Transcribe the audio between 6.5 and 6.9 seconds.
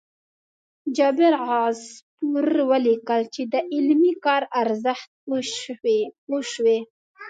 شوي.